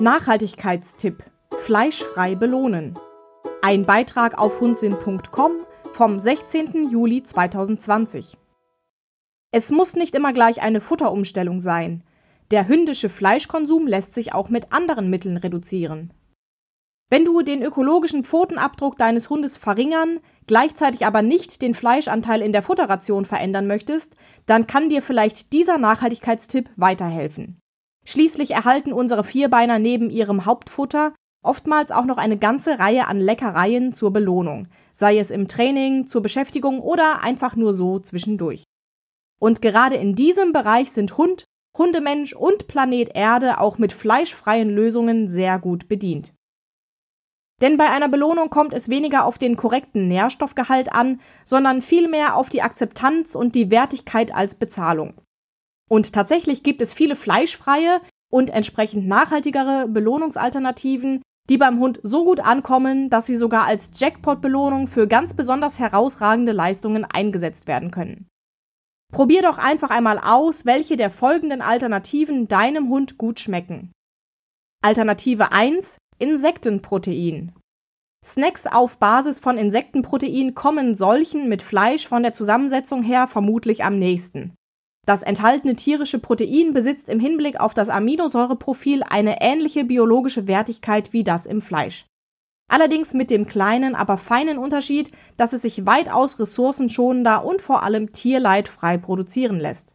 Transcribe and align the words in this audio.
Nachhaltigkeitstipp: 0.00 1.22
Fleischfrei 1.66 2.34
belohnen. 2.34 2.98
Ein 3.62 3.84
Beitrag 3.84 4.36
auf 4.36 4.60
hundsinn.com 4.60 5.52
vom 5.92 6.18
16. 6.18 6.88
Juli 6.88 7.22
2020. 7.22 8.36
Es 9.52 9.70
muss 9.70 9.94
nicht 9.94 10.16
immer 10.16 10.32
gleich 10.32 10.60
eine 10.62 10.80
Futterumstellung 10.80 11.60
sein. 11.60 12.02
Der 12.50 12.66
hündische 12.66 13.08
Fleischkonsum 13.08 13.86
lässt 13.86 14.14
sich 14.14 14.34
auch 14.34 14.48
mit 14.48 14.72
anderen 14.72 15.10
Mitteln 15.10 15.36
reduzieren. 15.36 16.12
Wenn 17.08 17.24
du 17.24 17.42
den 17.42 17.62
ökologischen 17.62 18.24
Pfotenabdruck 18.24 18.96
deines 18.96 19.30
Hundes 19.30 19.56
verringern, 19.56 20.18
gleichzeitig 20.48 21.06
aber 21.06 21.22
nicht 21.22 21.62
den 21.62 21.74
Fleischanteil 21.74 22.42
in 22.42 22.50
der 22.50 22.62
Futterration 22.62 23.26
verändern 23.26 23.68
möchtest, 23.68 24.16
dann 24.46 24.66
kann 24.66 24.88
dir 24.88 25.02
vielleicht 25.02 25.52
dieser 25.52 25.78
Nachhaltigkeitstipp 25.78 26.68
weiterhelfen. 26.74 27.60
Schließlich 28.04 28.50
erhalten 28.50 28.92
unsere 28.92 29.24
Vierbeiner 29.24 29.78
neben 29.78 30.10
ihrem 30.10 30.44
Hauptfutter 30.44 31.14
oftmals 31.42 31.90
auch 31.90 32.04
noch 32.04 32.16
eine 32.16 32.38
ganze 32.38 32.78
Reihe 32.78 33.06
an 33.06 33.20
Leckereien 33.20 33.92
zur 33.92 34.12
Belohnung, 34.12 34.68
sei 34.92 35.18
es 35.18 35.30
im 35.30 35.48
Training, 35.48 36.06
zur 36.06 36.22
Beschäftigung 36.22 36.80
oder 36.80 37.22
einfach 37.22 37.56
nur 37.56 37.74
so 37.74 37.98
zwischendurch. 37.98 38.64
Und 39.40 39.60
gerade 39.60 39.96
in 39.96 40.14
diesem 40.14 40.52
Bereich 40.52 40.92
sind 40.92 41.16
Hund, 41.18 41.44
Hundemensch 41.76 42.34
und 42.34 42.66
Planet 42.66 43.10
Erde 43.14 43.60
auch 43.60 43.78
mit 43.78 43.92
fleischfreien 43.92 44.70
Lösungen 44.70 45.28
sehr 45.28 45.58
gut 45.58 45.88
bedient. 45.88 46.32
Denn 47.60 47.76
bei 47.76 47.88
einer 47.90 48.08
Belohnung 48.08 48.50
kommt 48.50 48.74
es 48.74 48.88
weniger 48.88 49.24
auf 49.24 49.38
den 49.38 49.56
korrekten 49.56 50.08
Nährstoffgehalt 50.08 50.92
an, 50.92 51.20
sondern 51.44 51.82
vielmehr 51.82 52.36
auf 52.36 52.48
die 52.48 52.62
Akzeptanz 52.62 53.34
und 53.34 53.54
die 53.54 53.70
Wertigkeit 53.70 54.34
als 54.34 54.54
Bezahlung. 54.54 55.14
Und 55.94 56.12
tatsächlich 56.12 56.64
gibt 56.64 56.82
es 56.82 56.92
viele 56.92 57.14
fleischfreie 57.14 58.00
und 58.28 58.50
entsprechend 58.50 59.06
nachhaltigere 59.06 59.86
Belohnungsalternativen, 59.86 61.22
die 61.48 61.56
beim 61.56 61.78
Hund 61.78 62.00
so 62.02 62.24
gut 62.24 62.40
ankommen, 62.40 63.10
dass 63.10 63.26
sie 63.26 63.36
sogar 63.36 63.66
als 63.66 63.92
Jackpot-Belohnung 63.94 64.88
für 64.88 65.06
ganz 65.06 65.34
besonders 65.34 65.78
herausragende 65.78 66.50
Leistungen 66.50 67.04
eingesetzt 67.04 67.68
werden 67.68 67.92
können. 67.92 68.26
Probier 69.12 69.42
doch 69.42 69.56
einfach 69.56 69.90
einmal 69.90 70.18
aus, 70.18 70.66
welche 70.66 70.96
der 70.96 71.10
folgenden 71.10 71.62
Alternativen 71.62 72.48
deinem 72.48 72.88
Hund 72.88 73.16
gut 73.16 73.38
schmecken. 73.38 73.92
Alternative 74.82 75.52
1 75.52 75.98
Insektenprotein. 76.18 77.52
Snacks 78.24 78.66
auf 78.66 78.98
Basis 78.98 79.38
von 79.38 79.58
Insektenprotein 79.58 80.56
kommen 80.56 80.96
solchen 80.96 81.48
mit 81.48 81.62
Fleisch 81.62 82.08
von 82.08 82.24
der 82.24 82.32
Zusammensetzung 82.32 83.04
her 83.04 83.28
vermutlich 83.28 83.84
am 83.84 83.96
nächsten. 84.00 84.56
Das 85.06 85.22
enthaltene 85.22 85.76
tierische 85.76 86.18
Protein 86.18 86.72
besitzt 86.72 87.08
im 87.08 87.20
Hinblick 87.20 87.60
auf 87.60 87.74
das 87.74 87.90
Aminosäureprofil 87.90 89.02
eine 89.02 89.40
ähnliche 89.40 89.84
biologische 89.84 90.46
Wertigkeit 90.46 91.12
wie 91.12 91.24
das 91.24 91.46
im 91.46 91.60
Fleisch. 91.60 92.06
Allerdings 92.70 93.12
mit 93.12 93.30
dem 93.30 93.46
kleinen, 93.46 93.94
aber 93.94 94.16
feinen 94.16 94.56
Unterschied, 94.56 95.12
dass 95.36 95.52
es 95.52 95.62
sich 95.62 95.84
weitaus 95.84 96.38
ressourcenschonender 96.38 97.44
und 97.44 97.60
vor 97.60 97.82
allem 97.82 98.12
tierleidfrei 98.12 98.96
produzieren 98.96 99.60
lässt. 99.60 99.94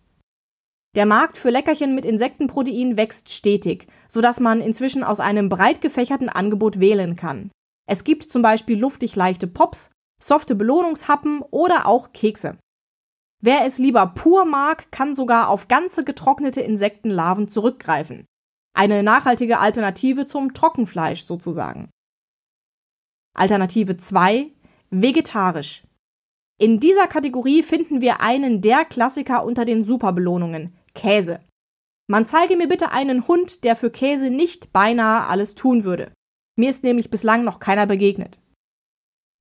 Der 0.96 1.06
Markt 1.06 1.38
für 1.38 1.50
Leckerchen 1.50 1.96
mit 1.96 2.06
Insektenprotein 2.06 2.98
wächst 2.98 3.30
stetig, 3.30 3.88
sodass 4.08 4.40
man 4.40 4.62
inzwischen 4.62 5.04
aus 5.04 5.20
einem 5.20 5.50
breit 5.50 5.82
gefächerten 5.82 6.30
Angebot 6.30 6.80
wählen 6.80 7.16
kann. 7.16 7.52
Es 7.88 8.04
gibt 8.04 8.24
zum 8.24 8.42
Beispiel 8.42 8.80
luftig 8.80 9.16
leichte 9.16 9.48
Pops, 9.48 9.90
softe 10.22 10.56
Belohnungshappen 10.56 11.42
oder 11.42 11.88
auch 11.88 12.12
Kekse. 12.14 12.58
Wer 13.42 13.66
es 13.66 13.78
lieber 13.78 14.08
pur 14.08 14.44
mag, 14.45 14.92
kann 14.92 15.16
sogar 15.16 15.50
auf 15.50 15.68
ganze 15.68 16.04
getrocknete 16.04 16.62
Insektenlarven 16.62 17.48
zurückgreifen. 17.48 18.26
Eine 18.76 19.02
nachhaltige 19.02 19.59
Alternative 19.59 20.28
zum 20.28 20.54
Trockenfleisch 20.54 21.25
sozusagen. 21.25 21.90
Alternative 23.36 23.97
2 23.97 24.52
Vegetarisch. 24.90 25.84
In 26.59 26.80
dieser 26.80 27.08
Kategorie 27.08 27.63
finden 27.63 28.02
wir 28.02 28.19
einen 28.19 28.62
der 28.62 28.84
Klassiker 28.84 29.46
unter 29.46 29.63
den 29.63 29.84
Superbelohnungen 29.84 30.75
Käse. 30.94 31.40
Man 32.08 32.25
zeige 32.25 32.58
mir 32.58 32.68
bitte 32.68 32.92
einen 32.92 33.28
Hund, 33.28 33.63
der 33.63 33.75
für 33.75 33.92
Käse 33.92 34.30
nicht 34.30 34.74
beinahe 34.74 35.28
alles 35.28 35.56
tun 35.56 35.84
würde. 35.84 36.12
Mir 36.58 36.69
ist 36.69 36.84
nämlich 36.84 37.09
bislang 37.09 37.44
noch 37.44 37.59
keiner 37.59 37.86
begegnet. 37.86 38.38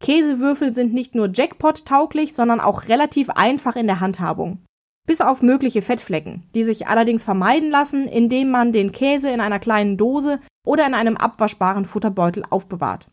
Käsewürfel 0.00 0.72
sind 0.72 0.94
nicht 0.94 1.14
nur 1.14 1.30
Jackpot-tauglich, 1.32 2.34
sondern 2.34 2.60
auch 2.60 2.88
relativ 2.88 3.30
einfach 3.30 3.76
in 3.76 3.86
der 3.86 4.00
Handhabung. 4.00 4.64
Bis 5.06 5.20
auf 5.20 5.42
mögliche 5.42 5.82
Fettflecken, 5.82 6.44
die 6.54 6.64
sich 6.64 6.86
allerdings 6.86 7.24
vermeiden 7.24 7.70
lassen, 7.70 8.06
indem 8.06 8.50
man 8.50 8.72
den 8.72 8.92
Käse 8.92 9.30
in 9.30 9.40
einer 9.40 9.58
kleinen 9.58 9.96
Dose 9.96 10.40
oder 10.66 10.86
in 10.86 10.94
einem 10.94 11.16
abwaschbaren 11.16 11.86
Futterbeutel 11.86 12.44
aufbewahrt. 12.48 13.08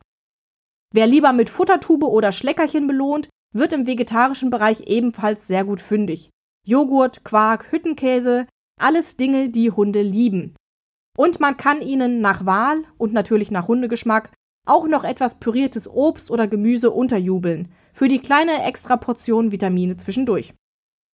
Wer 0.94 1.08
lieber 1.08 1.34
mit 1.34 1.50
Futtertube 1.50 2.10
oder 2.10 2.32
Schleckerchen 2.32 2.88
belohnt, 2.88 3.30
wird 3.54 3.74
im 3.74 3.88
vegetarischen 3.88 4.50
Bereich 4.50 4.82
ebenfalls 4.88 5.48
sehr 5.48 5.64
gut 5.64 5.80
fündig. 5.80 6.30
Joghurt, 6.68 7.24
Quark, 7.24 7.72
Hüttenkäse, 7.72 8.48
alles 8.80 9.16
Dinge, 9.16 9.50
die 9.50 9.72
Hunde 9.72 10.02
lieben. 10.02 10.56
Und 11.18 11.40
man 11.40 11.56
kann 11.56 11.82
ihnen 11.82 12.20
nach 12.20 12.46
Wahl 12.46 12.84
und 12.98 13.14
natürlich 13.14 13.52
nach 13.52 13.68
Hundegeschmack 13.68 14.32
auch 14.66 14.88
noch 14.88 15.04
etwas 15.04 15.36
püriertes 15.36 15.88
Obst 15.88 16.30
oder 16.32 16.48
Gemüse 16.48 16.92
unterjubeln, 16.92 17.70
für 17.94 18.08
die 18.08 18.20
kleine 18.20 18.64
Extraportion 18.64 19.52
Vitamine 19.52 19.98
zwischendurch. 19.98 20.54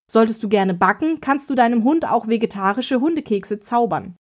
Solltest 0.09 0.43
du 0.43 0.49
gerne 0.49 0.73
backen, 0.73 1.21
kannst 1.21 1.49
du 1.49 1.55
deinem 1.55 1.83
Hund 1.83 2.05
auch 2.09 2.27
vegetarische 2.27 2.99
Hundekekse 2.99 3.59
zaubern. 3.59 4.15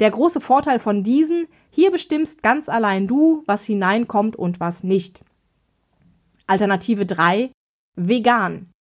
Der 0.00 0.10
große 0.10 0.40
Vorteil 0.40 0.78
von 0.78 1.04
diesen, 1.04 1.46
hier 1.70 1.90
bestimmst 1.90 2.42
ganz 2.42 2.68
allein 2.68 3.06
du, 3.06 3.42
was 3.46 3.64
hineinkommt 3.64 4.36
und 4.36 4.58
was 4.58 4.82
nicht. 4.82 5.22
Alternative 6.46 7.06
3. 7.06 7.52
Vegan. 7.94 8.72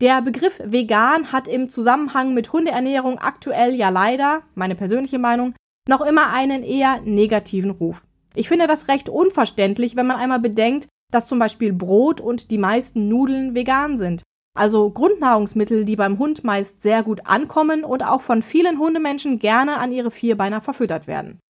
Der 0.00 0.22
Begriff 0.22 0.60
vegan 0.64 1.32
hat 1.32 1.48
im 1.48 1.68
Zusammenhang 1.68 2.34
mit 2.34 2.52
Hundeernährung 2.52 3.18
aktuell 3.18 3.74
ja 3.74 3.88
leider, 3.88 4.42
meine 4.54 4.74
persönliche 4.74 5.18
Meinung, 5.18 5.54
noch 5.88 6.00
immer 6.00 6.30
einen 6.30 6.62
eher 6.62 7.00
negativen 7.02 7.70
Ruf. 7.70 8.02
Ich 8.34 8.48
finde 8.48 8.66
das 8.66 8.88
recht 8.88 9.08
unverständlich, 9.08 9.96
wenn 9.96 10.06
man 10.06 10.16
einmal 10.16 10.40
bedenkt, 10.40 10.88
dass 11.10 11.26
zum 11.26 11.38
Beispiel 11.38 11.72
Brot 11.72 12.20
und 12.20 12.50
die 12.50 12.58
meisten 12.58 13.08
Nudeln 13.08 13.54
vegan 13.54 13.98
sind. 13.98 14.22
Also 14.56 14.90
Grundnahrungsmittel, 14.90 15.84
die 15.84 15.96
beim 15.96 16.18
Hund 16.18 16.44
meist 16.44 16.82
sehr 16.82 17.02
gut 17.02 17.26
ankommen 17.26 17.84
und 17.84 18.04
auch 18.04 18.20
von 18.20 18.42
vielen 18.42 18.78
Hundemenschen 18.78 19.38
gerne 19.38 19.78
an 19.78 19.92
ihre 19.92 20.10
Vierbeiner 20.10 20.60
verfüttert 20.60 21.06
werden. 21.06 21.40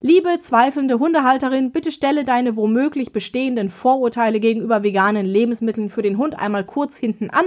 Liebe 0.00 0.38
zweifelnde 0.40 0.98
Hundehalterin, 0.98 1.72
bitte 1.72 1.90
stelle 1.90 2.24
deine 2.24 2.56
womöglich 2.56 3.12
bestehenden 3.12 3.70
Vorurteile 3.70 4.38
gegenüber 4.38 4.82
veganen 4.82 5.24
Lebensmitteln 5.24 5.88
für 5.88 6.02
den 6.02 6.18
Hund 6.18 6.38
einmal 6.38 6.64
kurz 6.64 6.98
hinten 6.98 7.30
an, 7.30 7.46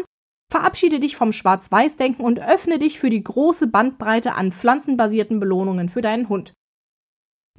verabschiede 0.52 1.00
dich 1.00 1.16
vom 1.16 1.34
Schwarz-Weiß-Denken 1.34 2.24
und 2.24 2.40
öffne 2.40 2.79
dich 2.79 3.00
für 3.00 3.09
die 3.09 3.24
große 3.24 3.68
Bandbreite 3.68 4.34
an 4.34 4.52
pflanzenbasierten 4.52 5.40
Belohnungen 5.40 5.90
für 5.90 6.02
deinen 6.02 6.29
Hund. 6.29 6.53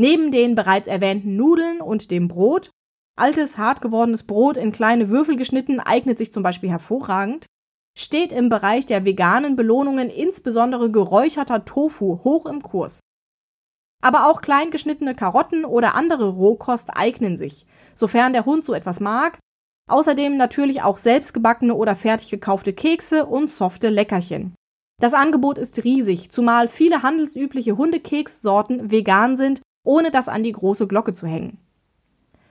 Neben 0.01 0.31
den 0.31 0.55
bereits 0.55 0.87
erwähnten 0.87 1.37
Nudeln 1.37 1.81
und 1.81 2.13
dem 2.13 2.29
Brot, 2.29 2.71
altes, 3.17 3.59
hart 3.59 3.81
gewordenes 3.81 4.23
Brot 4.23 4.57
in 4.57 4.71
kleine 4.71 5.09
Würfel 5.09 5.37
geschnitten 5.37 5.81
eignet 5.81 6.19
sich 6.19 6.33
zum 6.33 6.45
Beispiel 6.45 6.71
hervorragend, 6.71 7.47
steht 7.99 8.31
im 8.31 8.49
Bereich 8.49 8.87
der 8.87 9.05
veganen 9.05 9.57
Belohnungen 9.57 10.09
insbesondere 10.09 10.93
geräucherter 10.93 11.65
Tofu 11.65 12.21
hoch 12.23 12.47
im 12.47 12.63
Kurs. 12.63 13.01
Aber 14.01 14.31
auch 14.31 14.41
klein 14.41 14.71
geschnittene 14.71 15.17
Karotten 15.17 15.65
oder 15.65 15.97
andere 15.97 16.29
Rohkost 16.29 16.91
eignen 16.95 17.37
sich, 17.37 17.67
sofern 17.95 18.33
der 18.33 18.45
Hund 18.45 18.65
so 18.65 18.75
etwas 18.75 19.01
mag. 19.01 19.41
Außerdem 19.91 20.37
natürlich 20.37 20.83
auch 20.83 20.99
selbstgebackene 20.99 21.75
oder 21.75 21.97
fertig 21.97 22.31
gekaufte 22.31 22.73
Kekse 22.73 23.27
und 23.27 23.51
softe 23.51 23.89
Leckerchen. 23.89 24.55
Das 25.01 25.15
Angebot 25.15 25.59
ist 25.59 25.83
riesig, 25.83 26.31
zumal 26.31 26.69
viele 26.69 27.03
handelsübliche 27.03 27.77
Hundekekssorten 27.77 28.93
vegan 28.93 29.37
sind 29.37 29.61
ohne 29.89 30.11
das 30.11 30.29
an 30.29 30.43
die 30.43 30.53
große 30.53 30.87
Glocke 30.87 31.15
zu 31.15 31.27
hängen. 31.27 31.57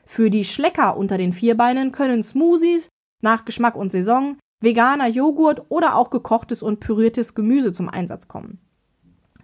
Für 0.07 0.31
die 0.31 0.44
Schlecker 0.44 0.98
unter 0.98 1.19
den 1.19 1.34
Vierbeinen 1.34 1.92
können 1.92 2.24
Smoothies 2.24 2.89
nach 3.22 3.45
Geschmack 3.45 3.75
und 3.75 3.92
Saison, 3.92 4.38
veganer 4.60 5.07
Joghurt 5.07 5.69
oder 5.69 5.95
auch 5.95 6.10
gekochtes 6.10 6.63
und 6.63 6.80
püriertes 6.80 7.36
Gemüse 7.36 7.74
zum 7.74 7.89
Einsatz 7.89 8.28
kommen. 8.28 8.60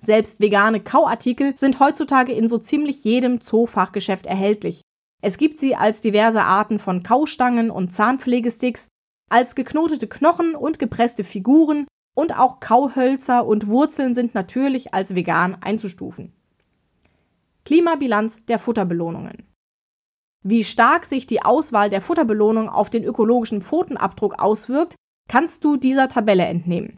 Selbst 0.01 0.41
vegane 0.41 0.79
Kauartikel 0.79 1.55
sind 1.55 1.79
heutzutage 1.79 2.33
in 2.33 2.47
so 2.47 2.57
ziemlich 2.57 3.03
jedem 3.03 3.41
Zoofachgeschäft 3.41 4.25
erhältlich. 4.25 4.81
Es 5.21 5.37
gibt 5.37 5.59
sie 5.59 5.75
als 5.75 6.01
diverse 6.01 6.41
Arten 6.41 6.79
von 6.79 7.03
Kaustangen 7.03 7.69
und 7.69 7.93
Zahnpflegesticks, 7.93 8.87
als 9.29 9.53
geknotete 9.53 10.07
Knochen 10.07 10.55
und 10.55 10.79
gepresste 10.79 11.23
Figuren 11.23 11.85
und 12.15 12.37
auch 12.37 12.59
Kauhölzer 12.59 13.45
und 13.45 13.67
Wurzeln 13.67 14.15
sind 14.15 14.33
natürlich 14.33 14.95
als 14.95 15.13
vegan 15.13 15.57
einzustufen. 15.61 16.33
Klimabilanz 17.65 18.43
der 18.45 18.59
Futterbelohnungen. 18.59 19.47
Wie 20.43 20.63
stark 20.63 21.05
sich 21.05 21.25
die 21.25 21.41
Auswahl 21.41 21.89
der 21.89 22.01
Futterbelohnung 22.01 22.69
auf 22.69 22.89
den 22.89 23.03
ökologischen 23.03 23.61
Pfotenabdruck 23.61 24.41
auswirkt, 24.41 24.95
kannst 25.29 25.63
du 25.63 25.77
dieser 25.77 26.09
Tabelle 26.09 26.45
entnehmen. 26.45 26.97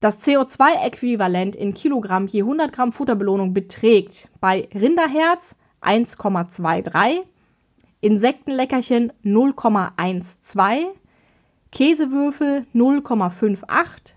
Das 0.00 0.24
CO2-Äquivalent 0.24 1.56
in 1.56 1.74
Kilogramm 1.74 2.26
je 2.26 2.42
100 2.42 2.72
Gramm 2.72 2.92
Futterbelohnung 2.92 3.52
beträgt 3.52 4.28
bei 4.40 4.68
Rinderherz 4.74 5.56
1,23, 5.82 7.24
Insektenleckerchen 8.00 9.12
0,12, 9.24 10.86
Käsewürfel 11.72 12.66
0,58, 12.74 14.14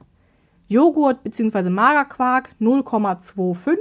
Joghurt 0.67 1.23
bzw. 1.23 1.69
Magerquark 1.69 2.55
0,25, 2.59 3.77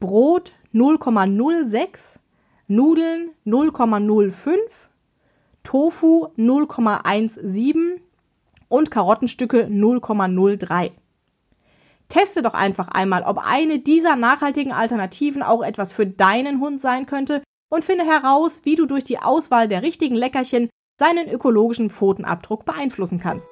Brot 0.00 0.54
0,06, 0.72 2.18
Nudeln 2.68 3.32
0,05, 3.46 4.56
Tofu 5.62 6.28
0,17 6.38 8.00
und 8.68 8.90
Karottenstücke 8.90 9.66
0,03. 9.66 10.92
Teste 12.08 12.40
doch 12.40 12.54
einfach 12.54 12.88
einmal, 12.88 13.24
ob 13.24 13.46
eine 13.46 13.78
dieser 13.78 14.16
nachhaltigen 14.16 14.72
Alternativen 14.72 15.42
auch 15.42 15.62
etwas 15.62 15.92
für 15.92 16.06
deinen 16.06 16.60
Hund 16.60 16.80
sein 16.80 17.04
könnte 17.04 17.42
und 17.70 17.84
finde 17.84 18.06
heraus, 18.06 18.62
wie 18.64 18.76
du 18.76 18.86
durch 18.86 19.04
die 19.04 19.18
Auswahl 19.18 19.68
der 19.68 19.82
richtigen 19.82 20.14
Leckerchen 20.14 20.70
seinen 20.98 21.28
ökologischen 21.28 21.90
Pfotenabdruck 21.90 22.64
beeinflussen 22.64 23.20
kannst. 23.20 23.50